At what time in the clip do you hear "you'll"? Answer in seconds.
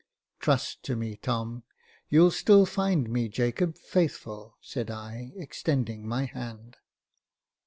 2.09-2.31